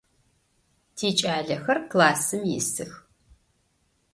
Тикӏалэхэр 0.95 1.77
классым 1.91 2.41
исых. 2.57 2.91